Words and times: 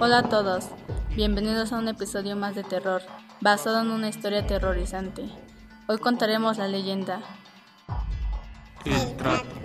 Hola 0.00 0.18
a 0.18 0.22
todos, 0.28 0.66
bienvenidos 1.16 1.72
a 1.72 1.78
un 1.78 1.88
episodio 1.88 2.36
más 2.36 2.54
de 2.54 2.62
terror, 2.62 3.02
basado 3.40 3.80
en 3.80 3.90
una 3.90 4.08
historia 4.08 4.40
aterrorizante. 4.40 5.28
Hoy 5.88 5.98
contaremos 5.98 6.58
la 6.58 6.68
leyenda. 6.68 7.20
El 8.84 9.16
trato. 9.16 9.63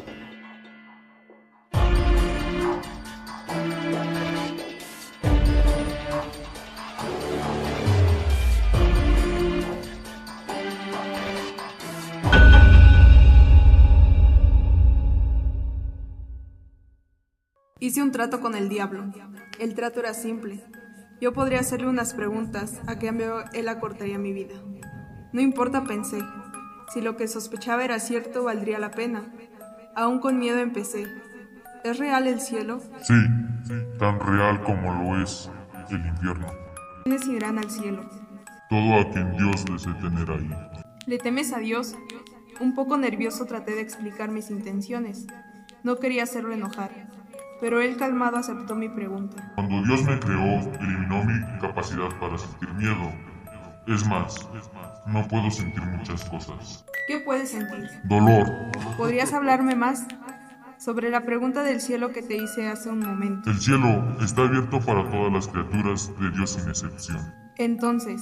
Hice 17.81 18.03
un 18.03 18.11
trato 18.11 18.41
con 18.41 18.55
el 18.55 18.67
diablo. 18.67 19.05
El 19.57 19.73
trato 19.73 20.01
era 20.01 20.13
simple. 20.13 20.61
Yo 21.21 21.31
podría 21.31 21.61
hacerle 21.61 21.87
unas 21.87 22.13
preguntas, 22.13 22.81
a 22.87 22.99
cambio 22.99 23.45
él 23.53 23.69
acortaría 23.69 24.17
mi 24.17 24.33
vida. 24.33 24.55
No 25.31 25.39
importa, 25.39 25.85
pensé. 25.85 26.19
Si 26.93 26.99
lo 26.99 27.15
que 27.15 27.29
sospechaba 27.29 27.85
era 27.85 27.99
cierto, 27.99 28.43
valdría 28.43 28.79
la 28.79 28.91
pena. 28.91 29.31
Aún 29.95 30.19
con 30.19 30.39
miedo 30.39 30.59
empecé. 30.59 31.07
¿Es 31.85 31.97
real 31.99 32.27
el 32.27 32.41
cielo? 32.41 32.81
Sí, 33.01 33.13
tan 33.97 34.19
real 34.19 34.61
como 34.63 34.93
lo 34.93 35.21
es 35.23 35.49
el 35.89 36.05
infierno. 36.05 36.47
¿Quiénes 37.05 37.25
irán 37.27 37.59
al 37.59 37.71
cielo? 37.71 38.09
Todo 38.69 38.99
a 38.99 39.09
quien 39.09 39.37
Dios 39.37 39.63
desee 39.63 39.93
tener 39.93 40.29
ahí. 40.29 40.49
¿Le 41.05 41.17
temes 41.17 41.53
a 41.53 41.59
Dios? 41.59 41.95
Un 42.59 42.75
poco 42.75 42.97
nervioso 42.97 43.45
traté 43.45 43.73
de 43.73 43.81
explicar 43.81 44.29
mis 44.31 44.49
intenciones. 44.49 45.27
No 45.83 45.95
quería 45.95 46.23
hacerlo 46.23 46.53
enojar, 46.53 46.91
pero 47.59 47.81
él 47.81 47.97
calmado 47.97 48.37
aceptó 48.37 48.75
mi 48.75 48.89
pregunta. 48.89 49.51
Cuando 49.55 49.81
Dios 49.83 50.03
me 50.03 50.19
creó, 50.19 50.59
eliminó 50.79 51.23
mi 51.23 51.59
capacidad 51.59 52.09
para 52.19 52.37
sentir 52.37 52.69
miedo. 52.73 53.11
Es 53.87 54.05
más, 54.07 54.47
no 55.07 55.27
puedo 55.27 55.49
sentir 55.49 55.81
muchas 55.81 56.23
cosas. 56.25 56.85
¿Qué 57.07 57.19
puedes 57.19 57.49
sentir? 57.51 57.89
Dolor. 58.03 58.45
¿Podrías 58.97 59.33
hablarme 59.33 59.75
más 59.75 60.05
sobre 60.77 61.09
la 61.09 61.21
pregunta 61.21 61.63
del 61.63 61.81
cielo 61.81 62.11
que 62.11 62.21
te 62.21 62.37
hice 62.37 62.67
hace 62.69 62.89
un 62.89 62.99
momento? 62.99 63.49
El 63.49 63.59
cielo 63.59 64.15
está 64.21 64.43
abierto 64.43 64.79
para 64.79 65.09
todas 65.09 65.33
las 65.33 65.47
criaturas 65.47 66.11
de 66.19 66.29
Dios 66.31 66.51
sin 66.51 66.69
excepción. 66.69 67.17
Entonces, 67.57 68.21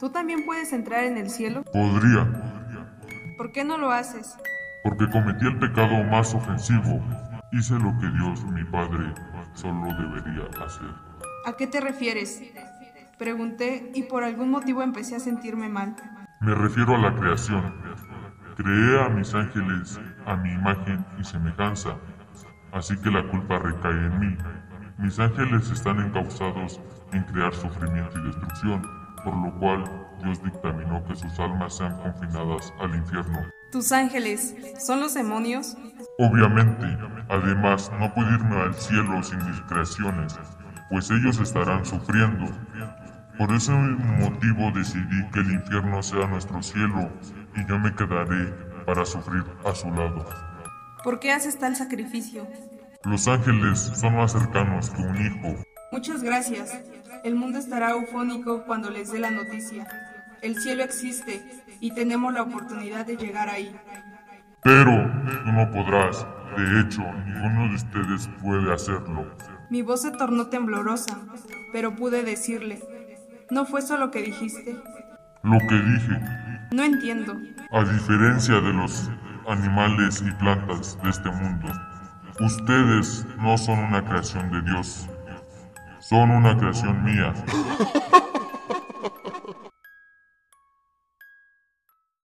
¿tú 0.00 0.10
también 0.10 0.44
puedes 0.46 0.72
entrar 0.72 1.04
en 1.04 1.18
el 1.18 1.28
cielo? 1.30 1.62
Podría, 1.64 2.26
¿Por 3.36 3.52
qué 3.52 3.64
no 3.64 3.76
lo 3.76 3.90
haces? 3.90 4.36
porque 4.84 5.08
cometí 5.10 5.46
el 5.46 5.58
pecado 5.58 6.04
más 6.04 6.34
ofensivo. 6.34 7.02
Hice 7.56 7.74
lo 7.74 7.96
que 8.00 8.08
Dios, 8.08 8.44
mi 8.46 8.64
Padre, 8.64 9.14
solo 9.52 9.86
debería 9.94 10.42
hacer. 10.66 10.88
¿A 11.46 11.52
qué 11.52 11.68
te 11.68 11.80
refieres? 11.80 12.42
Pregunté 13.16 13.92
y 13.94 14.02
por 14.02 14.24
algún 14.24 14.50
motivo 14.50 14.82
empecé 14.82 15.14
a 15.14 15.20
sentirme 15.20 15.68
mal. 15.68 15.94
Me 16.40 16.52
refiero 16.52 16.96
a 16.96 16.98
la 16.98 17.14
creación. 17.14 17.72
Creé 18.56 19.00
a 19.00 19.08
mis 19.08 19.32
ángeles 19.34 20.00
a 20.26 20.34
mi 20.34 20.50
imagen 20.50 21.06
y 21.20 21.22
semejanza, 21.22 21.96
así 22.72 22.96
que 22.96 23.10
la 23.12 23.22
culpa 23.28 23.60
recae 23.60 23.92
en 23.92 24.18
mí. 24.18 24.36
Mis 24.98 25.20
ángeles 25.20 25.70
están 25.70 26.00
encausados 26.00 26.80
en 27.12 27.22
crear 27.22 27.54
sufrimiento 27.54 28.18
y 28.18 28.26
destrucción, 28.26 28.82
por 29.22 29.36
lo 29.36 29.56
cual 29.60 29.84
Dios 30.24 30.42
dictaminó 30.42 31.04
que 31.04 31.14
sus 31.14 31.38
almas 31.38 31.76
sean 31.76 31.96
confinadas 31.98 32.74
al 32.80 32.96
infierno. 32.96 33.46
¿Tus 33.70 33.92
ángeles 33.92 34.56
son 34.84 35.00
los 35.00 35.14
demonios? 35.14 35.76
Obviamente, 36.18 36.86
además, 37.28 37.90
no 37.98 38.12
puedo 38.14 38.30
irme 38.30 38.56
al 38.60 38.74
cielo 38.74 39.20
sin 39.22 39.44
mis 39.50 39.60
creaciones, 39.62 40.38
pues 40.88 41.10
ellos 41.10 41.40
estarán 41.40 41.84
sufriendo. 41.84 42.46
Por 43.36 43.52
ese 43.52 43.72
motivo 43.72 44.70
decidí 44.72 45.28
que 45.32 45.40
el 45.40 45.50
infierno 45.50 46.00
sea 46.04 46.28
nuestro 46.28 46.62
cielo 46.62 47.10
y 47.56 47.66
yo 47.66 47.80
me 47.80 47.92
quedaré 47.92 48.52
para 48.86 49.04
sufrir 49.04 49.42
a 49.64 49.74
su 49.74 49.90
lado. 49.90 50.24
¿Por 51.02 51.18
qué 51.18 51.32
haces 51.32 51.58
tal 51.58 51.74
sacrificio? 51.74 52.46
Los 53.02 53.26
ángeles 53.26 53.78
son 53.80 54.16
más 54.16 54.32
cercanos 54.32 54.90
que 54.90 55.02
un 55.02 55.16
hijo. 55.16 55.64
Muchas 55.90 56.22
gracias. 56.22 56.80
El 57.24 57.34
mundo 57.34 57.58
estará 57.58 57.90
eufónico 57.90 58.64
cuando 58.66 58.88
les 58.88 59.10
dé 59.10 59.18
la 59.18 59.30
noticia. 59.30 59.86
El 60.42 60.60
cielo 60.60 60.84
existe 60.84 61.42
y 61.80 61.90
tenemos 61.92 62.32
la 62.32 62.42
oportunidad 62.42 63.04
de 63.04 63.16
llegar 63.16 63.48
ahí. 63.48 63.74
Pero 64.64 65.10
tú 65.44 65.52
no 65.52 65.70
podrás. 65.70 66.26
De 66.56 66.80
hecho, 66.80 67.02
ninguno 67.26 67.68
de 67.68 67.74
ustedes 67.74 68.28
puede 68.42 68.72
hacerlo. 68.72 69.26
Mi 69.70 69.82
voz 69.82 70.02
se 70.02 70.10
tornó 70.10 70.46
temblorosa, 70.46 71.18
pero 71.72 71.94
pude 71.94 72.22
decirle, 72.22 72.80
¿no 73.50 73.66
fue 73.66 73.80
eso 73.80 73.96
lo 73.98 74.10
que 74.10 74.22
dijiste? 74.22 74.76
Lo 75.42 75.58
que 75.68 75.74
dije, 75.74 76.20
No 76.72 76.82
entiendo. 76.82 77.34
a 77.72 77.84
diferencia 77.84 78.60
de 78.60 78.72
los 78.72 79.10
animales 79.48 80.22
y 80.26 80.30
plantas 80.32 80.98
de 81.02 81.10
este 81.10 81.30
mundo, 81.30 81.68
ustedes 82.40 83.26
no 83.38 83.58
son 83.58 83.78
una 83.80 84.02
creación 84.02 84.50
de 84.50 84.62
Dios, 84.70 85.06
son 86.00 86.30
una 86.30 86.56
creación 86.56 87.02
mía. 87.04 87.34